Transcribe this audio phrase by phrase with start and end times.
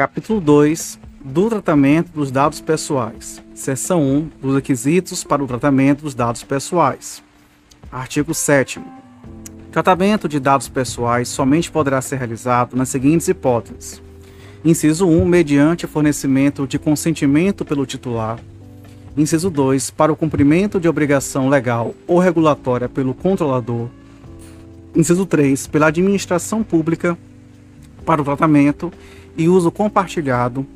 [0.00, 3.42] Capítulo 2 do tratamento dos dados pessoais.
[3.54, 7.22] Seção 1 dos requisitos para o tratamento dos dados pessoais.
[7.92, 8.80] Artigo 7
[9.70, 14.00] Tratamento de dados pessoais somente poderá ser realizado nas seguintes hipóteses:
[14.64, 18.38] Inciso 1, mediante fornecimento de consentimento pelo titular.
[19.14, 23.88] Inciso 2, para o cumprimento de obrigação legal ou regulatória pelo controlador.
[24.96, 27.18] Inciso 3, pela administração pública
[28.06, 28.90] para o tratamento
[29.36, 30.66] e uso compartilhado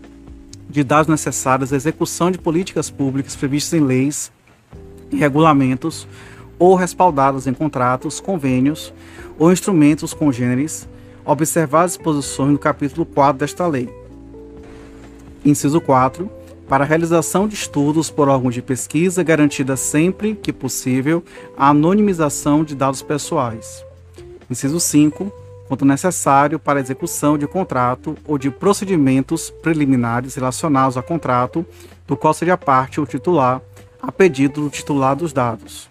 [0.68, 4.32] de dados necessários à execução de políticas públicas previstas em leis
[5.10, 6.08] e regulamentos
[6.58, 8.92] ou respaldadas em contratos, convênios
[9.38, 10.88] ou instrumentos congêneres,
[11.24, 13.88] observar as disposições no capítulo 4 desta lei.
[15.44, 16.30] Inciso 4.
[16.68, 21.22] Para a realização de estudos por órgãos de pesquisa, garantida sempre que possível
[21.56, 23.84] a anonimização de dados pessoais.
[24.50, 31.64] Inciso 5 quanto necessário para execução de contrato ou de procedimentos preliminares relacionados a contrato,
[32.06, 33.60] do qual seja parte o titular,
[34.00, 35.88] a pedido do titular dos dados.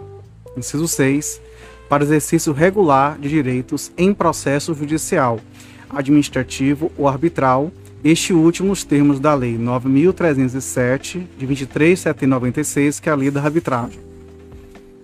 [0.55, 1.41] Inciso 6.
[1.89, 5.39] Para exercício regular de direitos em processo judicial,
[5.89, 7.71] administrativo ou arbitral,
[8.03, 13.11] este último nos termos da Lei 9.307, de 23 de setembro de 96, que é
[13.11, 13.99] a Lei da Arbitragem.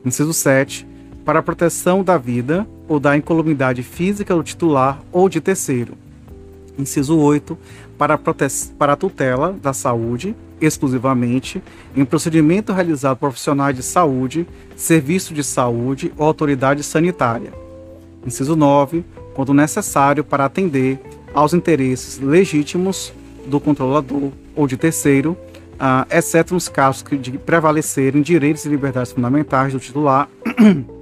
[0.06, 0.89] Inciso 7
[1.30, 5.94] para a proteção da vida ou da incolumidade física do titular ou de terceiro.
[6.76, 7.56] Inciso 8.
[8.00, 8.20] Para a,
[8.80, 11.62] para a tutela da saúde, exclusivamente,
[11.96, 17.54] em procedimento realizado por profissionais de saúde, serviço de saúde ou autoridade sanitária.
[18.26, 19.06] Inciso 9.
[19.36, 21.00] Quando necessário para atender
[21.32, 23.14] aos interesses legítimos
[23.46, 25.38] do controlador ou de terceiro,
[25.74, 30.28] uh, exceto nos casos de prevalecerem direitos e liberdades fundamentais do titular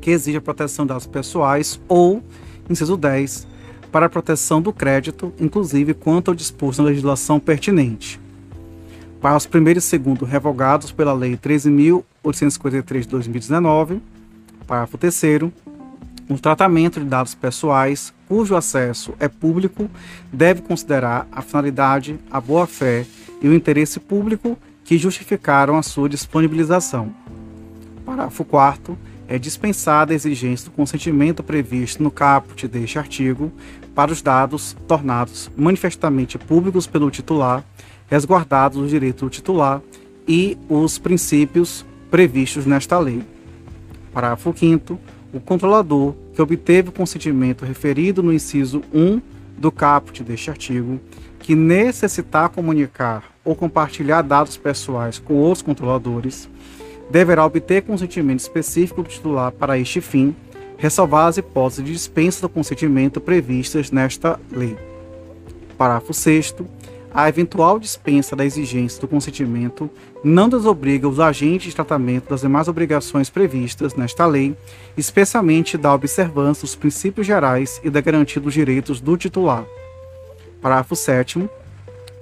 [0.00, 2.22] que exige a proteção das pessoais ou,
[2.68, 3.46] inciso 10,
[3.90, 8.20] para a proteção do crédito, inclusive quanto ao disposto na legislação pertinente.
[9.20, 14.00] Para os primeiro e segundo revogados pela Lei 13.853 de 2019,
[14.66, 15.22] parágrafo 3
[16.28, 19.88] o tratamento de dados pessoais cujo acesso é público
[20.30, 23.06] deve considerar a finalidade, a boa-fé
[23.40, 27.14] e o interesse público que justificaram a sua disponibilização.
[28.04, 28.98] Parágrafo 4
[29.28, 33.52] é dispensada a exigência do consentimento previsto no caput deste artigo
[33.94, 37.62] para os dados tornados manifestamente públicos pelo titular,
[38.08, 39.82] resguardados os direitos do titular
[40.26, 43.22] e os princípios previstos nesta lei.
[44.12, 44.98] Parágrafo 5
[45.32, 49.20] o controlador que obteve o consentimento referido no inciso 1
[49.58, 51.00] do caput deste artigo,
[51.40, 56.48] que necessitar comunicar ou compartilhar dados pessoais com outros controladores,
[57.10, 60.34] deverá obter consentimento específico do titular para este fim,
[60.76, 64.76] ressalvar as hipóteses de dispensa do consentimento previstas nesta lei.
[65.76, 66.54] Parágrafo 6
[67.12, 69.90] a eventual dispensa da exigência do consentimento
[70.22, 74.54] não desobriga os agentes de tratamento das demais obrigações previstas nesta lei,
[74.96, 79.64] especialmente da observância dos princípios gerais e da garantia dos direitos do titular.
[80.60, 81.48] Parágrafo 7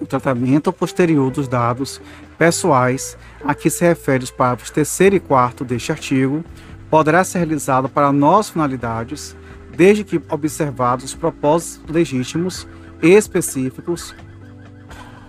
[0.01, 2.01] o tratamento posterior dos dados
[2.39, 6.45] pessoais a que se refere os parágrafos 3 e 4 deste artigo
[6.91, 9.37] poderá ser realizado para novas finalidades,
[9.77, 12.67] desde que observados os propósitos legítimos
[13.03, 14.15] e específicos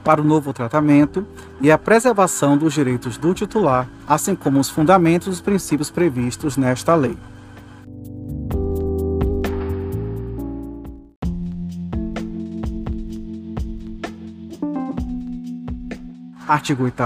[0.03, 1.27] para o novo tratamento
[1.59, 6.55] e a preservação dos direitos do titular, assim como os fundamentos e os princípios previstos
[6.55, 7.17] nesta lei.
[16.47, 17.03] Artigo 8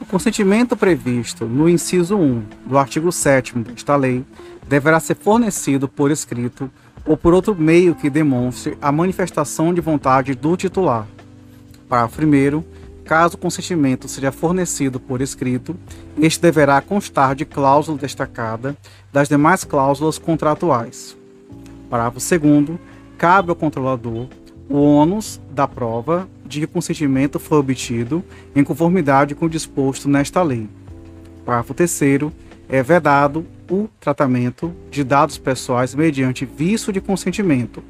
[0.00, 4.24] o consentimento previsto no inciso 1 do artigo 7 desta lei
[4.68, 6.70] deverá ser fornecido por escrito
[7.04, 11.06] ou por outro meio que demonstre a manifestação de vontade do titular.
[11.88, 12.64] Parágrafo 1
[13.04, 15.74] Caso o consentimento seja fornecido por escrito,
[16.16, 18.76] este deverá constar de cláusula destacada
[19.12, 21.16] das demais cláusulas contratuais.
[21.90, 22.78] Parágrafo 2
[23.18, 24.28] Cabe ao controlador
[24.68, 28.22] o ônus da prova de que consentimento foi obtido
[28.54, 30.68] em conformidade com o disposto nesta lei.
[31.44, 32.00] Parágrafo 3
[32.68, 37.82] é vedado o tratamento de dados pessoais mediante vício de consentimento.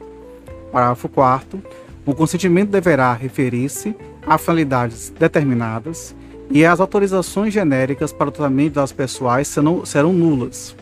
[0.71, 1.63] Parágrafo 4
[2.05, 3.95] o consentimento deverá referir-se
[4.27, 6.17] a finalidades determinadas
[6.51, 10.75] e as autorizações genéricas para o tratamento de dados pessoais serão, serão nulas.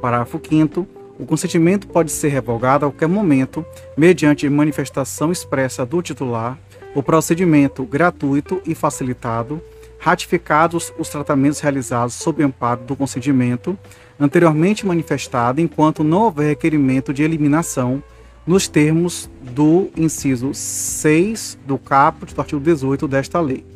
[0.00, 0.86] Parágrafo 5
[1.18, 3.66] o consentimento pode ser revogado a qualquer momento,
[3.96, 6.56] mediante manifestação expressa do titular,
[6.94, 9.60] o procedimento gratuito e facilitado,
[9.98, 13.76] ratificados os tratamentos realizados sob amparo do consentimento,
[14.18, 18.02] anteriormente manifestado, enquanto não houver requerimento de eliminação,
[18.46, 23.66] nos termos do inciso 6 do caput do artigo 18 desta lei.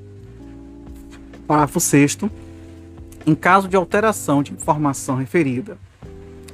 [1.47, 2.19] Parágrafo 6
[3.27, 5.77] em caso de alteração de informação referida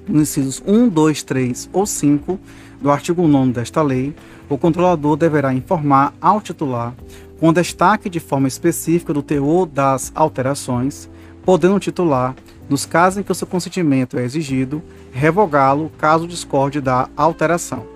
[0.08, 2.38] incisos 1, 2, 3 ou 5
[2.80, 4.14] do artigo 9 desta lei,
[4.48, 6.94] o controlador deverá informar ao titular,
[7.38, 11.08] com destaque de forma específica do teor das alterações,
[11.44, 12.34] podendo o titular,
[12.68, 14.82] nos casos em que o seu consentimento é exigido,
[15.12, 17.86] revogá-lo caso discorde da alteração.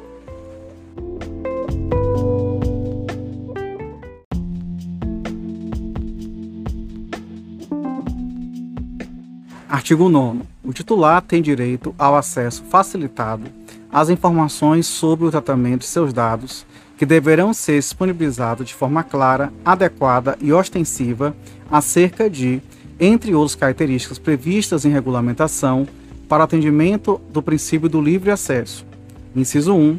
[9.68, 10.51] Artigo 9.
[10.64, 13.50] O titular tem direito ao acesso facilitado
[13.90, 16.64] às informações sobre o tratamento de seus dados,
[16.96, 21.34] que deverão ser disponibilizados de forma clara, adequada e ostensiva
[21.70, 22.62] acerca de,
[23.00, 25.86] entre outras características previstas em regulamentação,
[26.28, 28.86] para atendimento do princípio do livre acesso.
[29.34, 29.98] Inciso 1.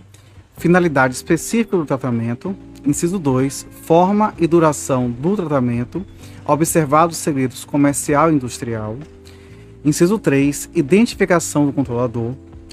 [0.58, 2.56] Finalidade específica do tratamento.
[2.86, 3.68] Inciso 2.
[3.84, 6.04] Forma e duração do tratamento,
[6.46, 8.98] observados segredos comercial e industrial.
[9.86, 12.32] Inciso 3, identificação do controlador.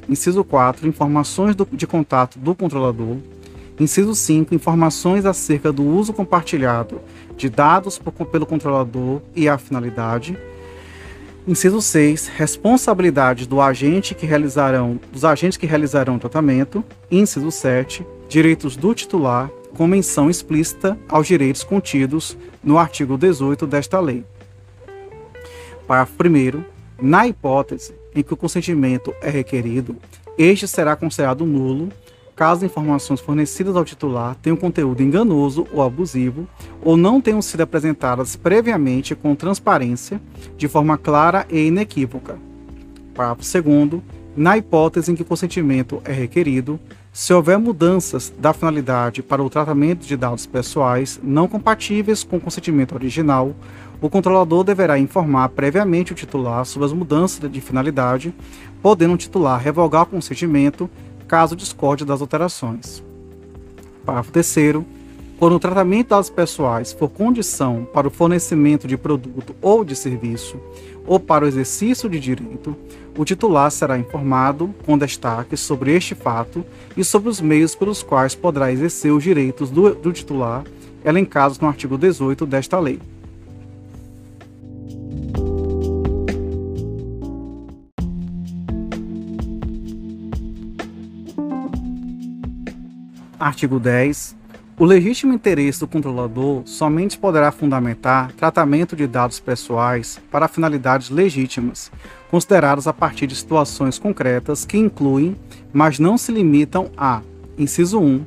[0.08, 3.16] Inciso 4, informações do, de contato do controlador.
[3.80, 7.00] Inciso 5, informações acerca do uso compartilhado
[7.36, 10.38] de dados por, pelo controlador e a finalidade.
[11.48, 16.84] Inciso 6, responsabilidade do agente que realizarão, dos agentes que realizarão o tratamento.
[17.10, 23.98] Inciso 7, direitos do titular, com menção explícita aos direitos contidos no artigo 18 desta
[23.98, 24.24] lei.
[25.88, 26.69] Parágrafo 1
[27.00, 29.96] na hipótese em que o consentimento é requerido,
[30.36, 31.90] este será considerado nulo
[32.40, 36.48] caso informações fornecidas ao titular tenham conteúdo enganoso ou abusivo
[36.82, 40.18] ou não tenham sido apresentadas previamente com transparência,
[40.56, 42.38] de forma clara e inequívoca.
[43.14, 44.02] Parágrafo 2
[44.34, 46.80] na hipótese em que o consentimento é requerido,
[47.12, 52.40] se houver mudanças da finalidade para o tratamento de dados pessoais não compatíveis com o
[52.40, 53.54] consentimento original,
[54.00, 58.32] o controlador deverá informar previamente o titular sobre as mudanças de finalidade,
[58.80, 60.88] podendo o titular revogar o consentimento
[61.26, 63.02] caso discorde das alterações.
[64.04, 64.56] Parágrafo 3
[65.40, 69.96] quando o tratamento de dados pessoais for condição para o fornecimento de produto ou de
[69.96, 70.60] serviço,
[71.06, 72.76] ou para o exercício de direito,
[73.16, 76.64] o titular será informado com destaque sobre este fato
[76.96, 80.64] e sobre os meios pelos quais poderá exercer os direitos do, do titular,
[81.04, 83.00] elencados no artigo 18 desta lei.
[93.38, 94.39] Artigo 10.
[94.80, 101.92] O legítimo interesse do controlador somente poderá fundamentar tratamento de dados pessoais para finalidades legítimas,
[102.30, 105.36] consideradas a partir de situações concretas que incluem,
[105.70, 107.20] mas não se limitam a:
[107.58, 108.24] inciso 1,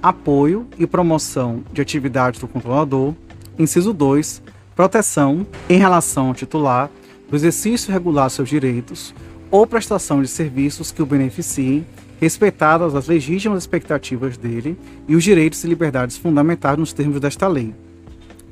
[0.00, 3.12] apoio e promoção de atividades do controlador,
[3.58, 4.40] inciso 2,
[4.76, 6.88] proteção em relação ao titular
[7.28, 9.12] do exercício regular seus direitos
[9.50, 11.84] ou prestação de serviços que o beneficiem
[12.20, 14.76] respeitadas as legítimas expectativas dele
[15.06, 17.74] e os direitos e liberdades fundamentais nos termos desta lei.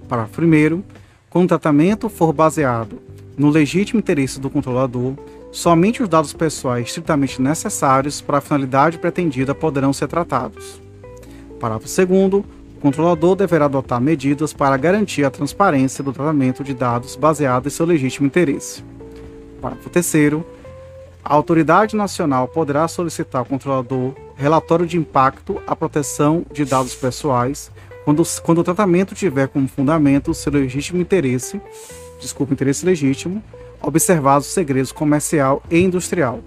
[0.08, 0.82] Parágrafo 1.
[1.28, 3.00] Quando o tratamento for baseado
[3.36, 5.14] no legítimo interesse do controlador,
[5.50, 10.80] somente os dados pessoais estritamente necessários para a finalidade pretendida poderão ser tratados.
[11.60, 12.44] Parágrafo 2.
[12.76, 17.70] O controlador deverá adotar medidas para garantir a transparência do tratamento de dados baseado em
[17.70, 18.84] seu legítimo interesse.
[19.60, 20.55] Parágrafo 3.
[21.28, 27.68] A autoridade nacional poderá solicitar ao controlador relatório de impacto à proteção de dados pessoais
[28.04, 31.60] quando, quando o tratamento tiver como fundamento seu legítimo interesse,
[32.20, 33.42] desculpa, interesse legítimo,
[33.82, 36.38] observados os segredos comercial e industrial.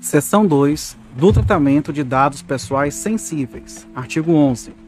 [0.00, 3.86] Seção 2 do tratamento de dados pessoais sensíveis.
[3.94, 4.85] Artigo 11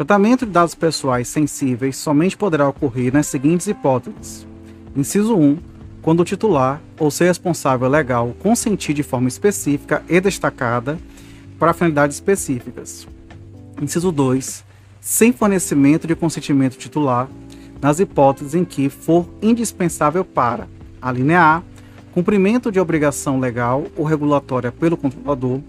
[0.00, 4.46] Tratamento de dados pessoais sensíveis somente poderá ocorrer nas seguintes hipóteses.
[4.96, 5.58] Inciso 1.
[6.00, 10.98] Quando o titular ou seu responsável legal consentir de forma específica e destacada
[11.58, 13.06] para finalidades específicas.
[13.78, 14.64] Inciso 2.
[15.02, 17.28] Sem fornecimento de consentimento titular,
[17.78, 20.66] nas hipóteses em que for indispensável para
[21.02, 21.62] a linha A,
[22.14, 25.60] cumprimento de obrigação legal ou regulatória pelo controlador,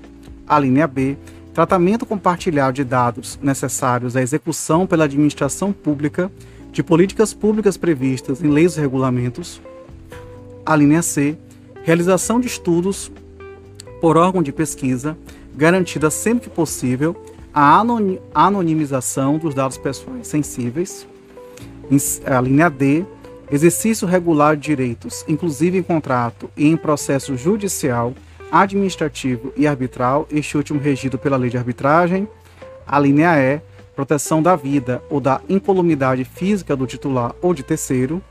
[0.47, 1.17] a linha B,
[1.53, 6.31] tratamento compartilhado de dados necessários à execução pela administração pública
[6.71, 9.61] de políticas públicas previstas em leis e regulamentos.
[10.65, 11.37] A linha C,
[11.83, 13.11] realização de estudos
[13.99, 15.17] por órgão de pesquisa,
[15.55, 17.15] garantida sempre que possível
[17.53, 17.83] a
[18.33, 21.05] anonimização dos dados pessoais sensíveis.
[22.25, 23.05] A linha D,
[23.51, 28.13] exercício regular de direitos, inclusive em contrato e em processo judicial,
[28.51, 32.27] administrativo e arbitral, este último regido pela lei de arbitragem.
[32.85, 33.61] A linha E,
[33.95, 38.21] proteção da vida ou da incolumidade física do titular ou de terceiro.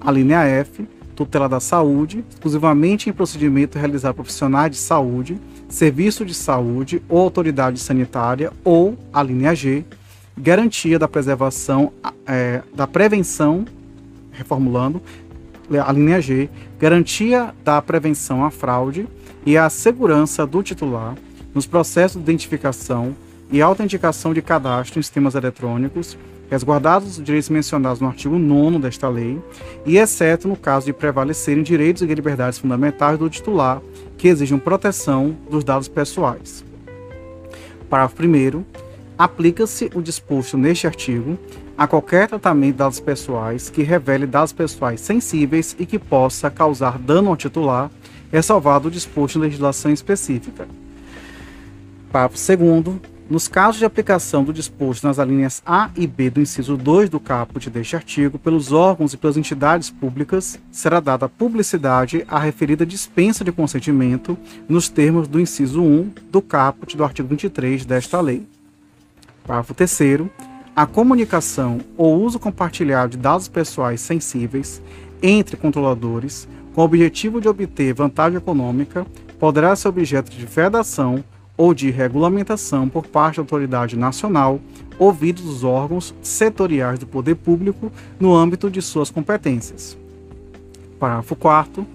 [0.00, 6.34] A linha F, tutela da saúde, exclusivamente em procedimento realizado profissionais de saúde, serviço de
[6.34, 9.84] saúde ou autoridade sanitária, ou a linha G,
[10.36, 11.92] garantia da preservação,
[12.26, 13.64] é, da prevenção,
[14.32, 15.00] reformulando,
[15.86, 19.08] a linha G, garantia da prevenção à fraude
[19.46, 21.14] e à segurança do titular
[21.54, 23.14] nos processos de identificação
[23.50, 26.16] e autenticação de cadastro em sistemas eletrônicos,
[26.50, 29.40] resguardados os direitos mencionados no artigo 9 desta lei,
[29.86, 33.80] e exceto no caso de prevalecerem direitos e liberdades fundamentais do titular
[34.18, 36.64] que exigem proteção dos dados pessoais.
[37.88, 38.64] Parágrafo 1
[39.16, 41.38] aplica-se o disposto neste artigo
[41.76, 46.98] a qualquer tratamento de dados pessoais que revele dados pessoais sensíveis e que possa causar
[46.98, 47.90] dano ao titular,
[48.34, 50.66] ressalvado o disposto em legislação específica.
[52.10, 56.76] Parágrafo 2 nos casos de aplicação do disposto nas alíneas A e B do inciso
[56.76, 62.38] 2 do caput deste artigo, pelos órgãos e pelas entidades públicas, será dada publicidade à
[62.38, 64.36] referida dispensa de consentimento
[64.68, 68.46] nos termos do inciso 1 do caput do artigo 23 desta lei.
[69.46, 70.28] Parágrafo 3
[70.76, 74.82] a comunicação ou uso compartilhado de dados pessoais sensíveis
[75.22, 79.06] entre controladores com o objetivo de obter vantagem econômica
[79.38, 81.24] poderá ser objeto de vedação
[81.56, 84.60] ou de regulamentação por parte da autoridade nacional,
[84.98, 89.96] ouvidos os órgãos setoriais do poder público no âmbito de suas competências.
[90.98, 91.86] Parágrafo 4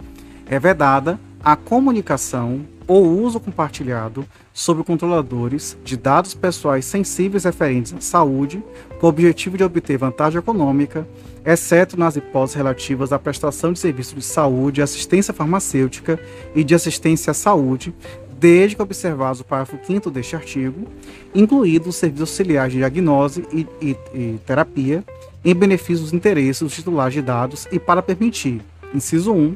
[0.45, 8.01] é vedada a comunicação ou uso compartilhado sobre controladores de dados pessoais sensíveis referentes à
[8.01, 8.63] saúde,
[8.99, 11.07] com o objetivo de obter vantagem econômica,
[11.45, 16.19] exceto nas hipóteses relativas à prestação de serviços de saúde, assistência farmacêutica
[16.55, 17.93] e de assistência à saúde,
[18.39, 20.87] desde que observados o parágrafo 5 deste artigo,
[21.35, 25.03] incluídos os serviços auxiliares de diagnose e, e, e, terapia,
[25.45, 28.61] em benefício dos interesses dos titulares de dados e para permitir,
[28.95, 29.55] inciso 1,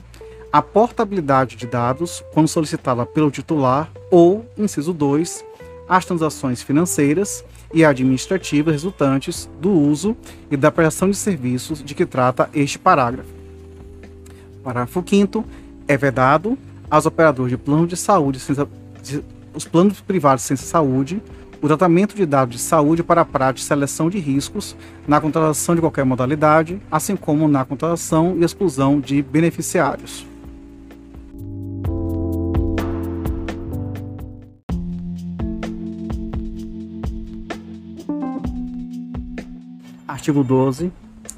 [0.53, 5.43] a portabilidade de dados quando solicitada pelo titular ou, inciso 2,
[5.89, 7.43] as transações financeiras
[7.73, 10.15] e administrativas resultantes do uso
[10.51, 13.29] e da prestação de serviços de que trata este parágrafo.
[14.63, 15.43] Parágrafo 5
[15.87, 16.55] é vedado
[16.87, 18.39] aos operadores de plano de saúde,
[19.55, 21.19] os planos privados de ciência saúde,
[21.63, 24.75] o tratamento de dados de saúde para a prática de seleção de riscos
[25.07, 30.31] na contratação de qualquer modalidade, assim como na contratação e exclusão de beneficiários.
[40.23, 40.89] Artigo 12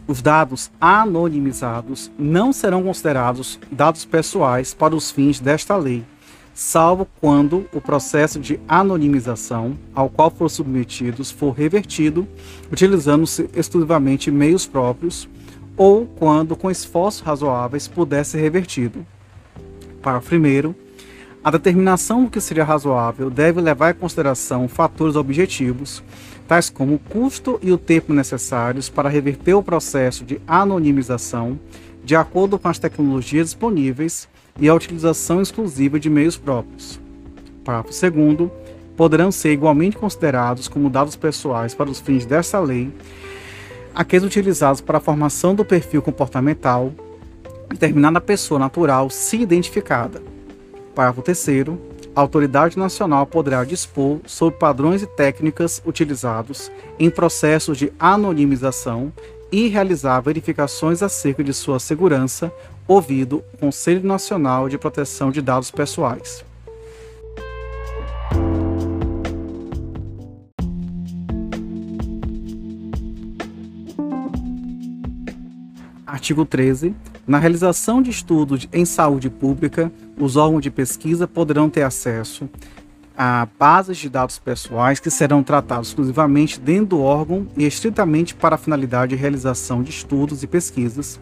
[0.07, 6.05] os dados anonimizados não serão considerados dados pessoais para os fins desta lei,
[6.53, 12.27] salvo quando o processo de anonimização ao qual foram submetidos for revertido,
[12.71, 15.27] utilizando-se exclusivamente meios próprios,
[15.75, 19.03] ou quando, com esforços razoáveis, puder ser revertido.
[19.99, 20.84] Parágrafo 1.
[21.45, 26.03] A determinação do que seria razoável deve levar em consideração fatores objetivos,
[26.47, 31.59] tais como o custo e o tempo necessários para reverter o processo de anonimização
[32.03, 34.27] de acordo com as tecnologias disponíveis
[34.59, 36.99] e a utilização exclusiva de meios próprios.
[37.63, 38.49] Parágrafo 2
[38.97, 42.91] poderão ser igualmente considerados como dados pessoais para os fins desta lei
[43.93, 46.91] aqueles utilizados para a formação do perfil comportamental
[47.69, 50.33] de determinada pessoa natural se identificada.
[50.95, 51.67] Parágrafo 3
[52.15, 59.11] a autoridade nacional poderá dispor sobre padrões e técnicas utilizados em processos de anonimização
[59.51, 62.51] e realizar verificações acerca de sua segurança,
[62.87, 66.45] ouvido o Conselho Nacional de Proteção de Dados Pessoais.
[76.07, 76.95] Artigo 13.
[77.27, 82.47] Na realização de estudos em saúde pública, os órgãos de pesquisa poderão ter acesso
[83.17, 88.55] a bases de dados pessoais que serão tratados exclusivamente dentro do órgão e estritamente para
[88.55, 91.19] a finalidade de realização de estudos e pesquisas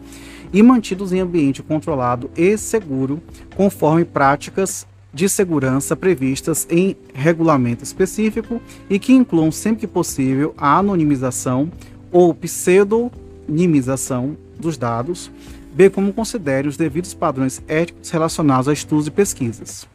[0.52, 3.22] e mantidos em ambiente controlado e seguro,
[3.56, 10.78] conforme práticas de segurança previstas em regulamento específico e que incluam sempre que possível a
[10.78, 11.70] anonimização
[12.12, 15.30] ou pseudonimização dos dados,
[15.74, 19.86] bem como considere os devidos padrões éticos relacionados a estudos e pesquisas.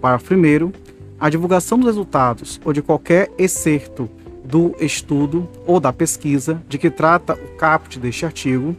[0.00, 0.72] Parágrafo 1.
[1.18, 4.08] A divulgação dos resultados ou de qualquer excerto
[4.44, 8.76] do estudo ou da pesquisa de que trata o caput deste artigo,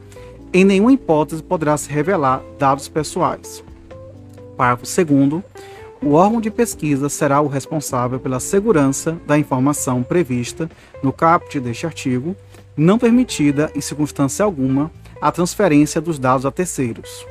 [0.53, 3.63] em nenhuma hipótese poderá se revelar dados pessoais.
[4.55, 5.43] Parágrafo 2
[5.99, 10.69] o órgão de pesquisa será o responsável pela segurança da informação prevista
[11.01, 12.35] no caput deste artigo,
[12.75, 14.91] não permitida, em circunstância alguma,
[15.23, 17.25] a transferência dos dados a terceiros.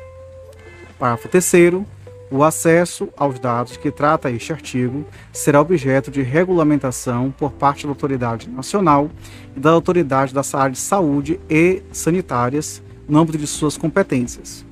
[0.99, 1.85] Parágrafo 3
[2.31, 7.91] o acesso aos dados que trata este artigo será objeto de regulamentação por parte da
[7.91, 9.11] autoridade nacional
[9.55, 14.65] e da autoridade da área de saúde e sanitárias no âmbito de suas competências.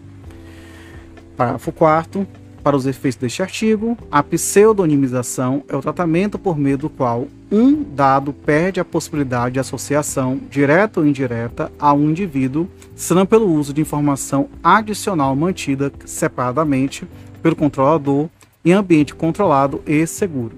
[1.37, 2.27] Parágrafo 4
[2.65, 7.83] para os efeitos deste artigo, a pseudonimização é o tratamento por meio do qual um
[7.83, 13.73] dado perde a possibilidade de associação, direta ou indireta, a um indivíduo, senão pelo uso
[13.73, 17.07] de informação adicional mantida separadamente
[17.43, 18.29] pelo controlador
[18.65, 20.57] em ambiente controlado e seguro.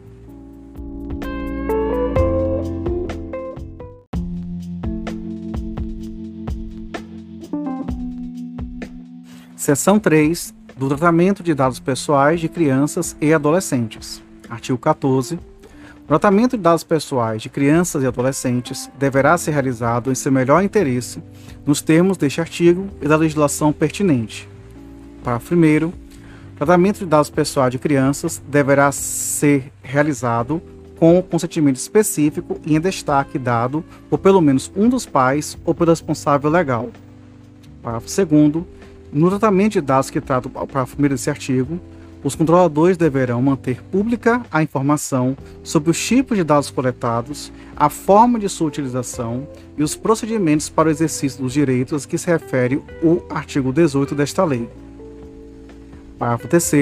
[9.56, 14.20] Seção 3 do tratamento de dados pessoais de crianças e adolescentes.
[14.50, 15.38] Artigo 14.
[16.12, 20.62] O tratamento de dados pessoais de crianças e adolescentes deverá ser realizado em seu melhor
[20.62, 21.22] interesse,
[21.64, 24.46] nos termos deste artigo e da legislação pertinente.
[25.24, 25.86] Parágrafo 1.
[25.86, 25.92] O
[26.54, 30.60] tratamento de dados pessoais de crianças deverá ser realizado
[30.98, 35.74] com o consentimento específico e em destaque dado por pelo menos um dos pais ou
[35.74, 36.90] pelo responsável legal.
[37.82, 38.64] Parágrafo 2.
[39.10, 41.80] No tratamento de dados que tratam para a família desse artigo,
[42.24, 48.38] os controladores deverão manter pública a informação sobre os tipos de dados coletados, a forma
[48.38, 52.82] de sua utilização e os procedimentos para o exercício dos direitos a que se refere
[53.02, 54.68] o artigo 18 desta lei.
[56.18, 56.72] Parágrafo 3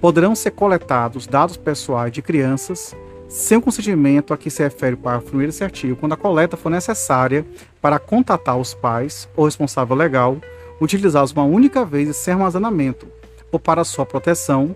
[0.00, 2.94] poderão ser coletados dados pessoais de crianças
[3.28, 6.56] sem o consentimento a que se refere o parágrafo 1 desse artigo, quando a coleta
[6.56, 7.44] for necessária
[7.80, 10.36] para contatar os pais ou responsável legal
[10.80, 13.06] utilizados uma única vez e sem armazenamento,
[13.50, 14.74] ou para sua proteção,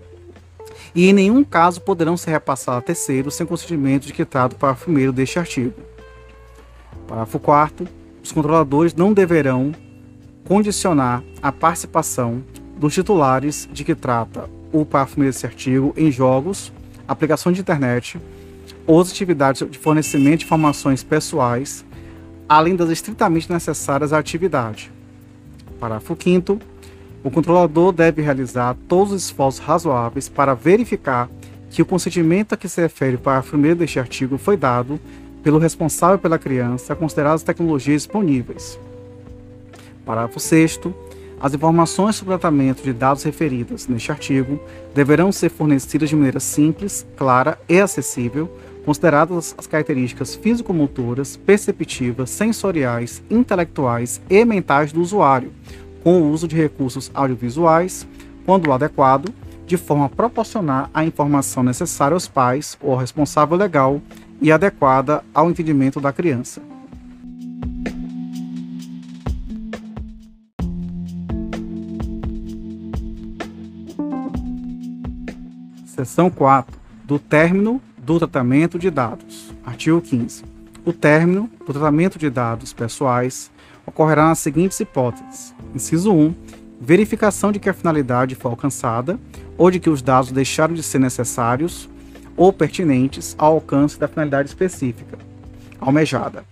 [0.93, 4.59] e em nenhum caso poderão ser repassados a terceiros sem consentimento de que trata o
[4.59, 5.73] parágrafo 1 deste artigo.
[7.07, 7.87] Parágrafo 4
[8.23, 9.73] os controladores não deverão
[10.47, 12.43] condicionar a participação
[12.77, 16.71] dos titulares de que trata o parágrafo 1 desse artigo em jogos,
[17.07, 18.19] aplicações de internet
[18.85, 21.85] ou atividades de fornecimento de informações pessoais,
[22.47, 24.91] além das estritamente necessárias à atividade.
[25.79, 26.59] Parágrafo 5
[27.23, 31.29] o controlador deve realizar todos os esforços razoáveis para verificar
[31.69, 34.99] que o consentimento a que se refere o parágrafo 1 deste artigo foi dado
[35.43, 38.79] pelo responsável pela criança, consideradas as tecnologias disponíveis.
[40.05, 40.79] Parágrafo 6
[41.39, 44.59] as informações sobre o tratamento de dados referidas neste artigo
[44.93, 48.47] deverão ser fornecidas de maneira simples, clara e acessível,
[48.85, 55.51] consideradas as características físico-motoras, perceptivas, sensoriais, intelectuais e mentais do usuário,
[56.03, 58.07] com o uso de recursos audiovisuais,
[58.45, 59.33] quando adequado,
[59.65, 64.01] de forma a proporcionar a informação necessária aos pais ou ao responsável legal
[64.41, 66.61] e adequada ao entendimento da criança.
[75.85, 76.79] Seção 4.
[77.05, 79.53] Do término do tratamento de dados.
[79.63, 80.43] Artigo 15.
[80.83, 83.51] O término do tratamento de dados pessoais
[83.85, 86.33] ocorrerá nas seguintes hipóteses: inciso 1,
[86.79, 89.19] verificação de que a finalidade foi alcançada
[89.57, 91.89] ou de que os dados deixaram de ser necessários
[92.35, 95.17] ou pertinentes ao alcance da finalidade específica
[95.79, 96.43] almejada.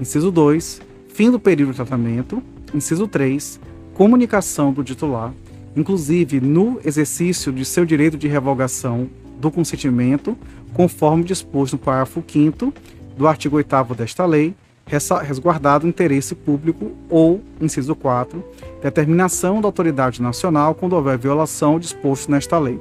[0.00, 2.42] Inciso 2, fim do período de tratamento.
[2.74, 3.60] Inciso 3,
[3.94, 5.32] comunicação do titular,
[5.76, 9.08] inclusive no exercício de seu direito de revogação
[9.38, 10.36] do consentimento,
[10.72, 12.72] conforme disposto no parágrafo 5
[13.16, 14.54] do artigo 8 desta lei,
[14.86, 18.44] resguardado interesse público ou, inciso 4,
[18.82, 22.80] determinação da autoridade nacional quando houver violação disposto nesta lei.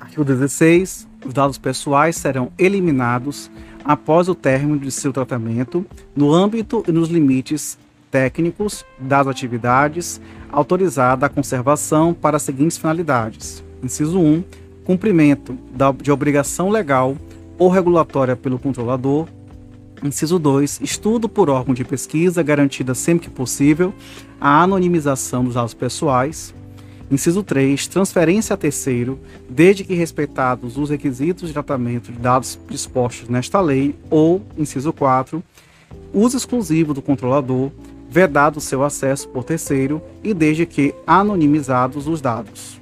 [0.00, 1.06] Artigo 16.
[1.26, 3.50] Os dados pessoais serão eliminados
[3.84, 7.78] após o término de seu tratamento, no âmbito e nos limites
[8.16, 10.18] técnicos das atividades
[10.50, 13.62] autorizada a conservação para as seguintes finalidades.
[13.82, 14.42] Inciso 1.
[14.86, 15.54] Cumprimento
[16.02, 17.14] de obrigação legal
[17.58, 19.28] ou regulatória pelo controlador.
[20.02, 20.80] Inciso 2.
[20.80, 23.92] Estudo por órgão de pesquisa garantida sempre que possível
[24.40, 26.54] a anonimização dos dados pessoais.
[27.10, 27.86] Inciso 3.
[27.86, 33.94] Transferência a terceiro, desde que respeitados os requisitos de tratamento de dados dispostos nesta lei.
[34.08, 35.44] Ou, inciso 4.
[36.14, 37.70] Uso exclusivo do controlador
[38.08, 42.80] vedado seu acesso por terceiro e desde que anonimizados os dados.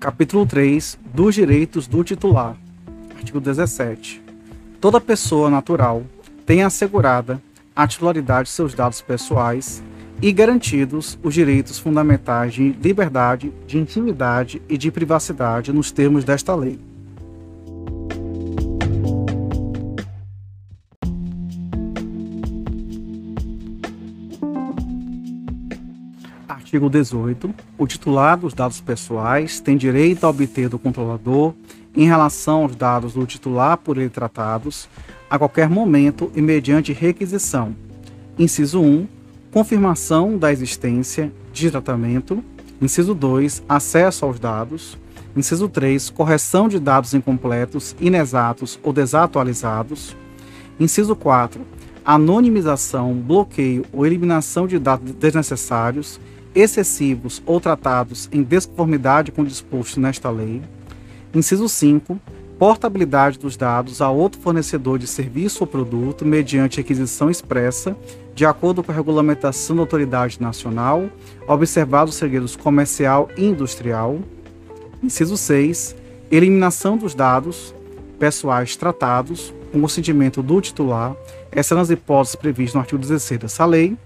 [0.00, 2.56] Capítulo 3 dos direitos do titular.
[3.16, 4.22] Artigo 17.
[4.78, 6.02] Toda pessoa natural
[6.44, 7.40] tem assegurada
[7.74, 9.82] a titularidade de seus dados pessoais
[10.20, 16.54] e garantidos os direitos fundamentais de liberdade, de intimidade e de privacidade nos termos desta
[16.54, 16.78] lei.
[26.48, 27.54] Artigo 18.
[27.78, 31.54] O titular dos dados pessoais tem direito a obter do controlador,
[31.94, 34.88] em relação aos dados do titular por ele tratados,
[35.30, 37.76] a qualquer momento e mediante requisição.
[38.36, 39.06] Inciso 1.
[39.54, 42.42] Confirmação da existência de tratamento.
[42.82, 43.62] Inciso 2.
[43.68, 44.98] Acesso aos dados.
[45.36, 46.10] Inciso 3.
[46.10, 50.16] Correção de dados incompletos, inexatos ou desatualizados.
[50.80, 51.60] Inciso 4.
[52.04, 56.18] Anonimização, bloqueio ou eliminação de dados desnecessários
[56.52, 60.62] excessivos ou tratados em desconformidade com o disposto nesta lei.
[61.32, 62.18] Inciso 5.
[62.58, 67.96] Portabilidade dos dados a outro fornecedor de serviço ou produto mediante requisição expressa,
[68.34, 71.08] de acordo com a regulamentação da autoridade nacional,
[71.46, 74.18] observados os segredos comercial e industrial.
[75.02, 75.94] Inciso 6.
[76.30, 77.74] Eliminação dos dados
[78.18, 81.14] pessoais tratados com consentimento do titular,
[81.50, 83.96] essas nas hipóteses previstas no artigo 16 dessa lei.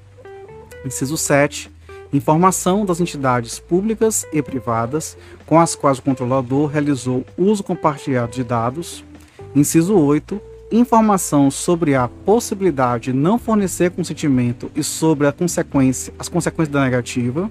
[0.85, 1.79] Inciso 7
[2.13, 8.43] informação das entidades públicas e privadas com as quais o controlador realizou uso compartilhado de
[8.43, 9.05] dados.
[9.55, 10.41] Inciso 8.
[10.71, 16.85] Informação sobre a possibilidade de não fornecer consentimento e sobre a consequência, as consequências da
[16.85, 17.51] negativa.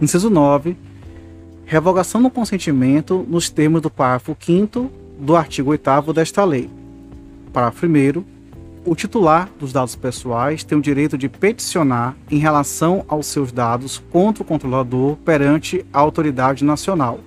[0.00, 0.74] Inciso 9.
[1.66, 6.70] Revogação do consentimento nos termos do parágrafo 5 do artigo 8 desta lei.
[7.52, 8.24] Parágrafo 1
[8.86, 14.02] o titular dos dados pessoais tem o direito de peticionar em relação aos seus dados
[14.10, 17.20] contra o controlador perante a autoridade nacional.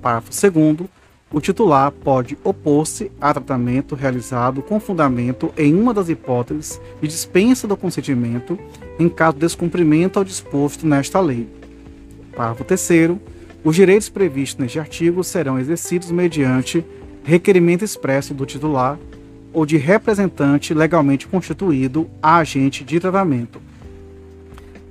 [0.00, 0.88] Parágrafo 2.
[1.30, 7.68] O titular pode opor-se a tratamento realizado com fundamento em uma das hipóteses de dispensa
[7.68, 8.58] do consentimento
[8.98, 11.46] em caso de descumprimento ao disposto nesta lei.
[12.34, 13.18] Parágrafo 3.
[13.62, 16.82] Os direitos previstos neste artigo serão exercidos mediante
[17.22, 18.98] requerimento expresso do titular
[19.52, 23.60] ou de representante legalmente constituído a agente de tratamento.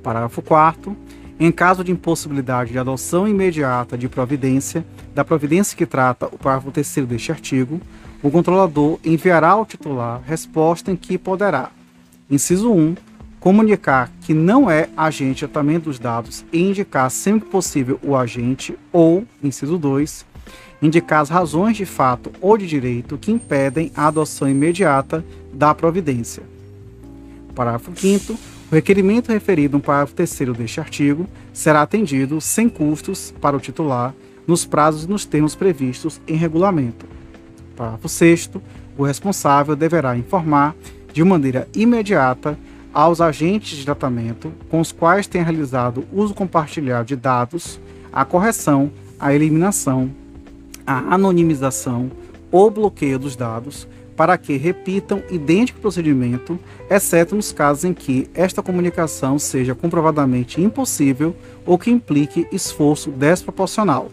[0.04, 0.96] Parágrafo 4
[1.40, 4.84] em caso de impossibilidade de adoção imediata de providência,
[5.18, 7.82] da providência que trata o parágrafo 3 deste artigo,
[8.22, 11.72] o controlador enviará ao titular resposta em que poderá,
[12.30, 12.96] inciso 1,
[13.40, 18.16] comunicar que não é agente de tratamento dos dados e indicar sempre que possível o
[18.16, 20.24] agente, ou, inciso 2,
[20.84, 26.44] indicar as razões de fato ou de direito que impedem a adoção imediata da providência.
[27.56, 28.38] Parágrafo 5
[28.70, 34.14] o requerimento referido no parágrafo 3 deste artigo será atendido sem custos para o titular
[34.48, 37.06] nos prazos e nos termos previstos em regulamento.
[37.76, 38.52] Parágrafo 6
[38.98, 40.76] o responsável deverá informar
[41.14, 42.58] de maneira imediata
[42.92, 47.80] aos agentes de tratamento com os quais tenha realizado uso compartilhado de dados
[48.12, 50.10] a correção, a eliminação,
[50.86, 52.10] a anonimização
[52.52, 58.64] ou bloqueio dos dados para que repitam idêntico procedimento, exceto nos casos em que esta
[58.64, 64.10] comunicação seja comprovadamente impossível ou que implique esforço desproporcional.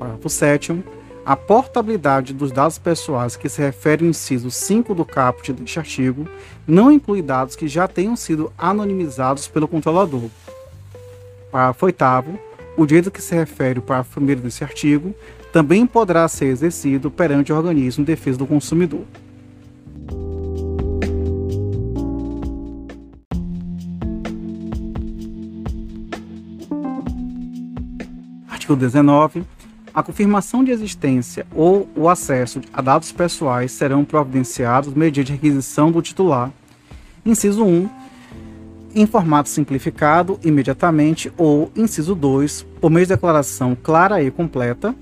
[0.00, 0.82] Parágrafo 7.
[1.26, 6.26] A portabilidade dos dados pessoais que se refere ao inciso 5 do caput deste artigo
[6.66, 10.30] não inclui dados que já tenham sido anonimizados pelo controlador.
[11.52, 12.04] Parágrafo 8.
[12.78, 15.14] O direito que se refere ao parágrafo 1 desse artigo
[15.52, 19.04] também poderá ser exercido perante o organismo de defesa do consumidor.
[28.48, 29.59] Artigo 19.
[29.92, 36.00] A confirmação de existência ou o acesso a dados pessoais serão providenciados mediante requisição do
[36.00, 36.52] titular.
[37.26, 37.88] Inciso 1.
[38.94, 44.94] Em formato simplificado, imediatamente, ou, inciso 2, por meio de declaração clara e completa,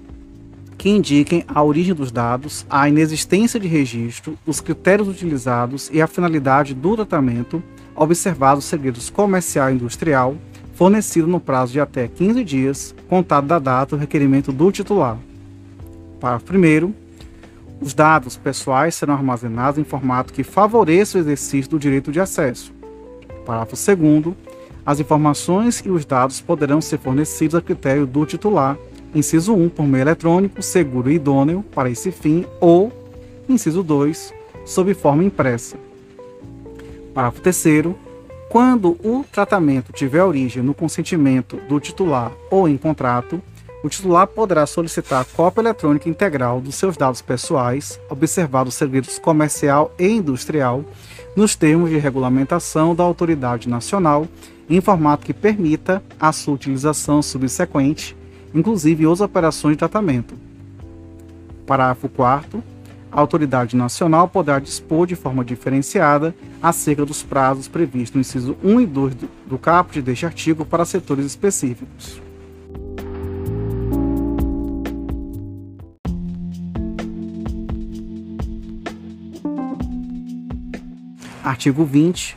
[0.77, 6.07] que indiquem a origem dos dados, a inexistência de registro, os critérios utilizados e a
[6.07, 7.63] finalidade do tratamento,
[7.95, 10.37] observados os segredos comercial e industrial,
[10.79, 15.19] fornecido no prazo de até 15 dias, contado da data do requerimento do titular.
[16.21, 16.95] Parágrafo 1.
[17.81, 22.73] Os dados pessoais serão armazenados em formato que favoreça o exercício do direito de acesso.
[23.45, 24.37] Parágrafo 2.
[24.87, 28.79] As informações e os dados poderão ser fornecidos a critério do titular,
[29.13, 32.93] Inciso 1, por meio eletrônico, seguro e idôneo para esse fim, ou,
[33.49, 34.33] inciso 2,
[34.65, 35.77] sob forma impressa.
[37.13, 37.97] Parágrafo 3
[38.49, 43.43] quando o tratamento tiver origem no consentimento do titular ou em contrato,
[43.85, 49.95] o titular poderá solicitar cópia eletrônica integral dos seus dados pessoais, observado os segredos comercial
[49.99, 50.85] e industrial,
[51.37, 54.27] nos termos de regulamentação da autoridade nacional,
[54.69, 58.17] em formato que permita a sua utilização subsequente,
[58.55, 60.35] inclusive as operações de tratamento.
[61.67, 62.63] Parágrafo 4
[63.11, 68.81] a autoridade nacional poderá dispor de forma diferenciada acerca dos prazos previstos no inciso 1
[68.81, 69.15] e 2
[69.47, 72.21] do, caput deste artigo para setores específicos.
[81.43, 82.37] Artigo 20.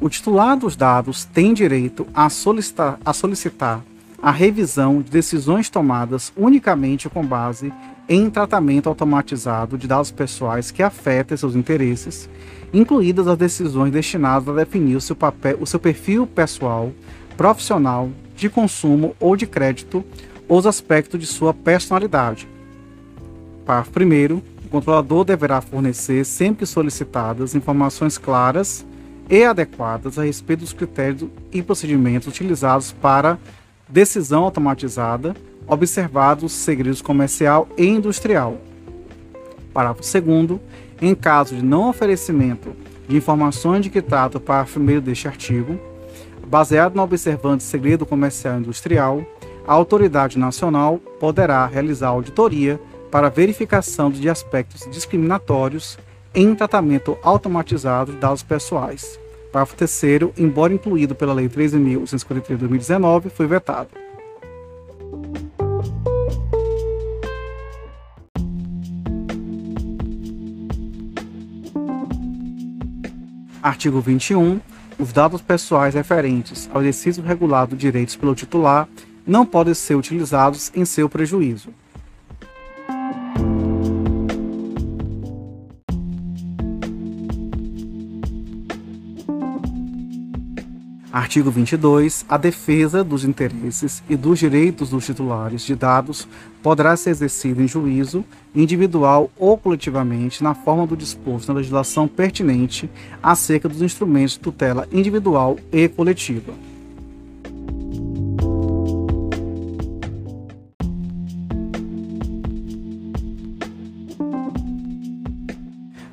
[0.00, 3.82] O titular dos dados tem direito a solicitar, a solicitar
[4.22, 7.72] a revisão de decisões tomadas unicamente com base
[8.10, 12.28] em tratamento automatizado de dados pessoais que afetem seus interesses,
[12.74, 16.90] incluídas as decisões destinadas a definir o seu, papel, o seu perfil pessoal,
[17.36, 20.04] profissional, de consumo ou de crédito,
[20.48, 22.48] ou os aspectos de sua personalidade.
[23.64, 24.36] Parágrafo 1.
[24.66, 28.84] O controlador deverá fornecer, sempre solicitadas, informações claras
[29.28, 33.38] e adequadas a respeito dos critérios e procedimentos utilizados para
[33.88, 35.32] decisão automatizada
[35.70, 38.58] observados os segredos comercial e industrial.
[39.72, 40.60] Parágrafo 2
[41.00, 42.74] em caso de não oferecimento
[43.08, 45.78] de informações de que trata o parágrafo 1 deste artigo,
[46.46, 49.24] baseado no observante segredo comercial e industrial,
[49.66, 52.80] a autoridade nacional poderá realizar auditoria
[53.10, 55.98] para verificação de aspectos discriminatórios
[56.34, 59.18] em tratamento automatizado de dados pessoais.
[59.52, 60.02] Parágrafo 3
[60.36, 63.88] embora incluído pela Lei 13.143 de 2019, foi vetado.
[73.62, 74.60] Artigo 21.
[74.98, 78.88] Os dados pessoais referentes ao exercício regulado de direitos pelo titular
[79.26, 81.70] não podem ser utilizados em seu prejuízo.
[91.12, 92.24] Artigo 22.
[92.28, 96.28] A defesa dos interesses e dos direitos dos titulares de dados
[96.62, 102.88] poderá ser exercida em juízo, individual ou coletivamente, na forma do disposto na legislação pertinente
[103.20, 106.52] acerca dos instrumentos de tutela individual e coletiva.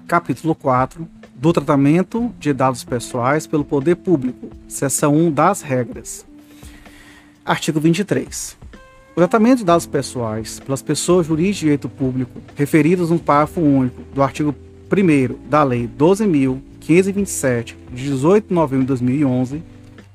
[0.07, 6.25] Capítulo 4 do tratamento de dados pessoais pelo poder público, seção 1 das regras.
[7.45, 8.57] Artigo 23.
[9.11, 14.01] O tratamento de dados pessoais pelas pessoas jurídicas de direito público referidos no parágrafo único
[14.13, 14.53] do artigo
[14.91, 19.63] 1 da Lei 12.527, de 18 de novembro de 2011,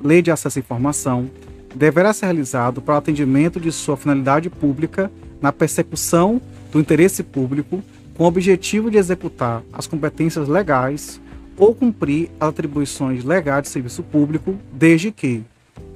[0.03, 1.31] Lei de Acesso à Informação,
[1.73, 6.41] deverá ser realizado para o atendimento de sua finalidade pública na persecução
[6.73, 7.83] do interesse público
[8.17, 11.21] com o objetivo de executar as competências legais
[11.57, 15.43] ou cumprir as atribuições legais de serviço público, desde que,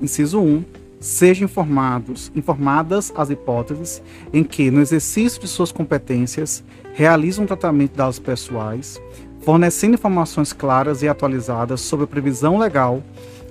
[0.01, 0.65] inciso 1,
[1.01, 4.03] sejam informados, informadas as hipóteses
[4.33, 9.01] em que, no exercício de suas competências, realizam um tratamento de dados pessoais,
[9.41, 13.03] fornecendo informações claras e atualizadas sobre a previsão legal,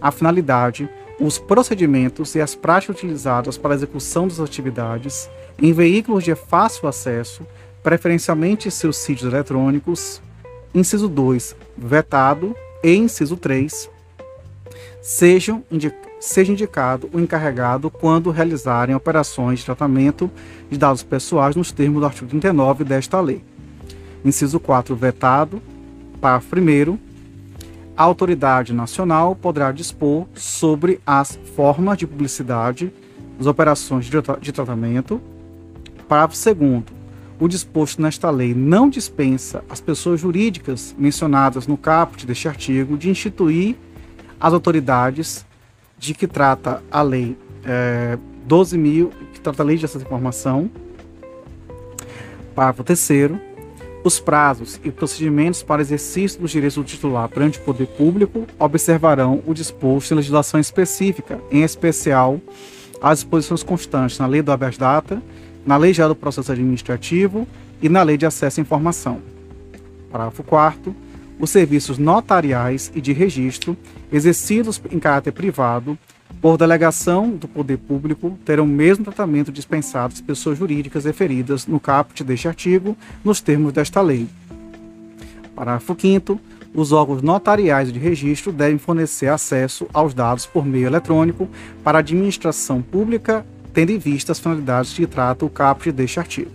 [0.02, 5.30] a finalidade, os procedimentos e as práticas utilizadas para a execução das atividades
[5.62, 7.48] em veículos de fácil acesso,
[7.86, 10.20] preferencialmente seus sítios eletrônicos.
[10.74, 12.56] Inciso 2, vetado.
[12.84, 13.90] E inciso 3,
[15.02, 15.64] sejam
[16.20, 20.30] seja indicado o encarregado quando realizarem operações de tratamento
[20.70, 23.44] de dados pessoais nos termos do artigo 39 desta lei.
[24.24, 25.62] Inciso 4, vetado.
[26.22, 27.00] Parágrafo 1
[27.98, 32.92] a autoridade nacional poderá dispor sobre as formas de publicidade
[33.38, 35.22] das operações de, tra de tratamento.
[36.08, 37.05] Parágrafo 2
[37.40, 43.10] o disposto nesta lei não dispensa as pessoas jurídicas mencionadas no caput deste artigo de
[43.10, 43.76] instituir
[44.40, 45.46] as autoridades
[45.98, 48.18] de que trata a lei é,
[48.48, 50.70] 12.000, que trata a lei de acesso à informação.
[52.54, 53.46] Parágrafo 3
[54.04, 59.42] os prazos e procedimentos para exercício dos direitos do titular perante o poder público observarão
[59.48, 62.40] o disposto em legislação específica, em especial
[63.02, 65.20] as disposições constantes na Lei do habeas data
[65.66, 67.48] na Lei Geral do Processo Administrativo
[67.82, 69.20] e na Lei de Acesso à Informação.
[70.12, 70.96] Parágrafo 4
[71.40, 73.76] os serviços notariais e de registro
[74.12, 75.98] exercidos em caráter privado
[76.42, 81.80] por delegação do poder público, terão o mesmo tratamento dispensado às pessoas jurídicas referidas no
[81.80, 84.28] caput deste artigo, nos termos desta lei.
[85.56, 86.40] Parágrafo 5
[86.74, 91.48] os órgãos notariais de registro devem fornecer acesso aos dados por meio eletrônico
[91.82, 96.50] para a administração pública, tendo em vista as finalidades que trata o caput deste artigo.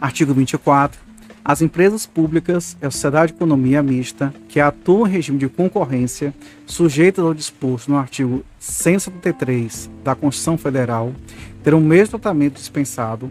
[0.00, 1.00] Artigo 24.
[1.44, 6.32] As empresas públicas e a sociedade de economia mista que atuam em regime de concorrência,
[6.66, 11.12] sujeitas ao disposto no artigo 173 da Constituição Federal,
[11.64, 13.28] terão o mesmo tratamento dispensado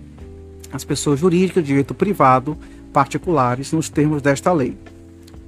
[0.74, 2.58] às pessoas jurídicas de direito privado
[2.98, 4.76] particulares nos termos desta lei.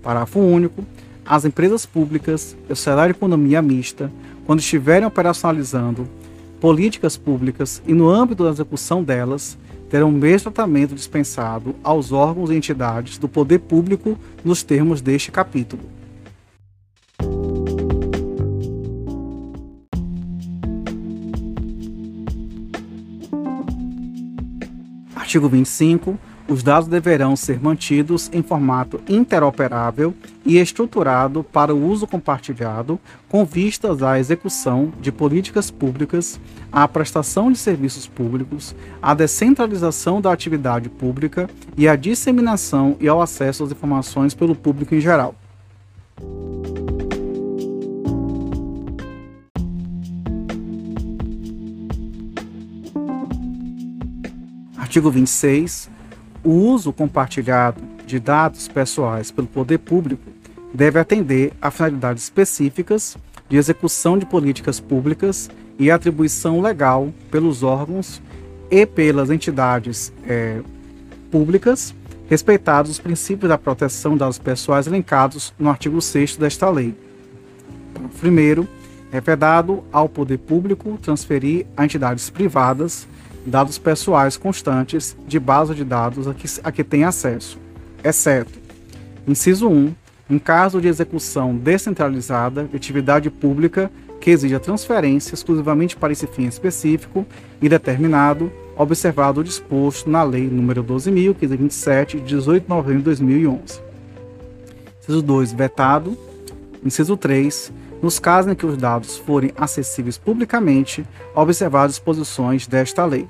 [0.04, 0.86] Parágrafo único.
[1.26, 4.12] As empresas públicas e sociedade de economia mista,
[4.46, 6.08] quando estiverem operacionalizando
[6.62, 9.58] políticas públicas e no âmbito da execução delas,
[9.90, 15.32] terão o mesmo tratamento dispensado aos órgãos e entidades do poder público nos termos deste
[15.32, 15.82] capítulo.
[25.16, 32.08] Artigo 25 os dados deverão ser mantidos em formato interoperável e estruturado para o uso
[32.08, 36.40] compartilhado, com vistas à execução de políticas públicas,
[36.72, 43.22] à prestação de serviços públicos, à descentralização da atividade pública e à disseminação e ao
[43.22, 45.36] acesso às informações pelo público em geral.
[54.76, 55.89] Artigo 26
[56.44, 60.24] o uso compartilhado de dados pessoais pelo poder público
[60.74, 68.22] deve atender a finalidades específicas de execução de políticas públicas e atribuição legal pelos órgãos
[68.70, 70.62] e pelas entidades é,
[71.32, 71.94] públicas,
[72.30, 76.96] respeitados os princípios da proteção de dados pessoais elencados no artigo 6 desta lei.
[78.20, 78.68] Primeiro,
[79.12, 83.08] é vedado ao poder público transferir a entidades privadas
[83.46, 87.58] dados pessoais constantes de base de dados a que, a que tem acesso,
[88.04, 88.60] exceto,
[89.28, 89.94] inciso 1,
[90.30, 96.46] em caso de execução descentralizada de atividade pública que exija transferência exclusivamente para esse fim
[96.46, 97.26] específico
[97.62, 103.82] e determinado, observado o disposto na Lei nº 12.527, de 18 de novembro de 2011.
[105.02, 106.18] Inciso 2, vetado.
[106.86, 113.06] Inciso 3, nos casos em que os dados forem acessíveis publicamente, observar as disposições desta
[113.06, 113.28] lei.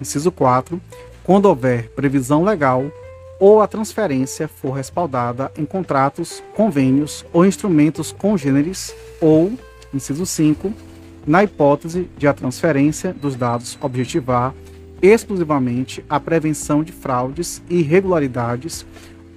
[0.00, 0.80] Inciso 4.
[1.24, 2.84] Quando houver previsão legal
[3.40, 9.52] ou a transferência for respaldada em contratos, convênios ou instrumentos congêneres, ou,
[9.92, 10.72] inciso 5,
[11.26, 14.54] na hipótese de a transferência dos dados objetivar
[15.02, 18.86] exclusivamente a prevenção de fraudes e irregularidades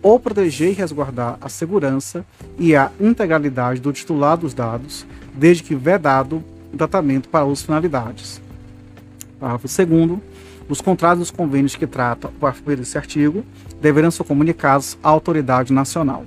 [0.01, 2.25] ou proteger e resguardar a segurança
[2.57, 8.41] e a integralidade do titular dos dados, desde que vedado o tratamento para outras finalidades.
[9.39, 10.19] Parágrafo 2
[10.69, 13.43] os contratos e os convênios que tratam o parágrafo desse artigo
[13.81, 16.25] deverão ser comunicados à autoridade nacional.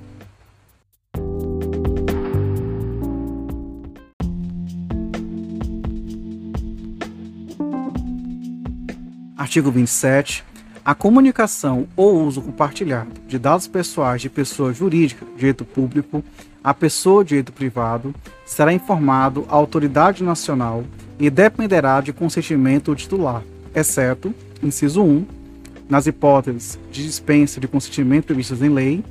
[9.37, 10.43] Artigo 27
[10.85, 16.23] a comunicação ou uso compartilhado de dados pessoais de pessoa jurídica, direito público,
[16.61, 18.13] a pessoa direito privado,
[18.45, 20.83] será informado à autoridade nacional
[21.17, 23.43] e dependerá de consentimento do titular,
[23.73, 25.25] exceto, inciso 1,
[25.87, 29.03] nas hipóteses de dispensa de consentimento previstas em lei,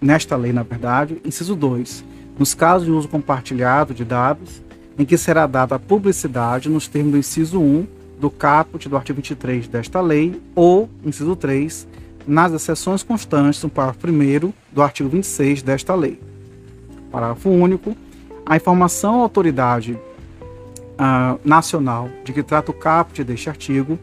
[0.00, 2.04] nesta lei, na verdade, inciso 2,
[2.38, 4.62] nos casos de uso compartilhado de dados,
[4.98, 9.66] em que será dada publicidade nos termos do inciso 1 do caput do artigo 23
[9.66, 11.88] desta lei ou, inciso 3,
[12.26, 16.20] nas exceções constantes no parágrafo 1 do artigo 26 desta lei.
[17.10, 17.96] Parágrafo único.
[18.44, 23.98] A informação à autoridade uh, nacional de que trata o caput deste artigo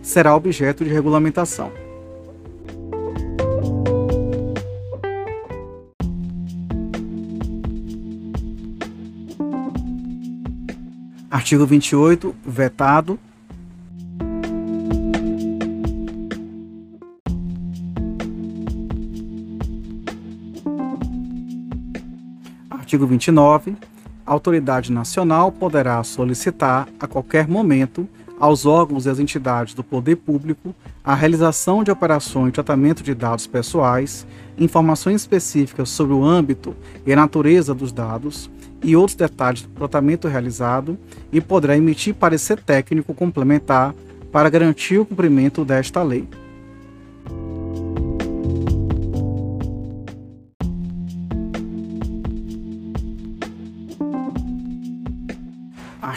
[0.00, 1.70] será objeto de regulamentação.
[11.30, 13.18] Artigo 28, vetado
[22.88, 23.76] Artigo 29.
[24.24, 28.08] A autoridade nacional poderá solicitar, a qualquer momento,
[28.40, 30.74] aos órgãos e às entidades do poder público
[31.04, 34.26] a realização de operações de tratamento de dados pessoais,
[34.56, 36.74] informações específicas sobre o âmbito
[37.04, 38.50] e a natureza dos dados
[38.82, 40.96] e outros detalhes do tratamento realizado
[41.30, 43.94] e poderá emitir parecer técnico complementar
[44.32, 46.26] para garantir o cumprimento desta lei.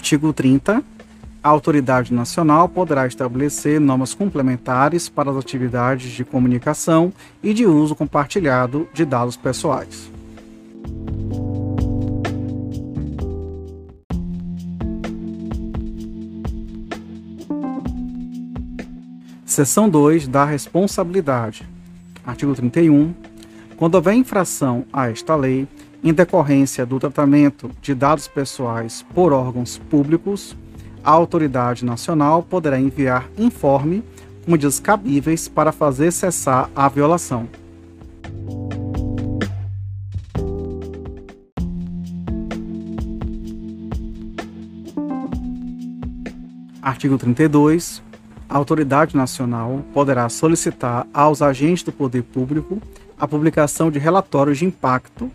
[0.02, 0.84] Artigo 30.
[1.44, 7.96] A autoridade nacional poderá estabelecer normas complementares para as atividades de comunicação e de uso
[7.96, 10.12] compartilhado de dados pessoais.
[19.46, 21.64] Seção 2 da responsabilidade.
[22.26, 23.14] Artigo 31.
[23.78, 25.68] Quando houver infração a esta lei,
[26.04, 30.56] em decorrência do tratamento de dados pessoais por órgãos públicos,
[31.04, 34.04] a autoridade nacional poderá enviar informe
[34.44, 37.48] com medidas cabíveis para fazer cessar a violação.
[46.82, 48.02] Artigo 32
[48.52, 52.82] a autoridade nacional poderá solicitar aos agentes do poder público
[53.18, 55.32] a publicação de relatórios de impacto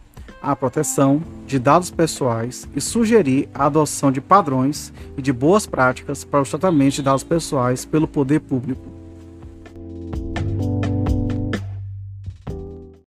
[0.47, 6.23] à proteção de dados pessoais e sugerir a adoção de padrões e de boas práticas
[6.23, 8.96] para o tratamento de dados pessoais pelo poder público.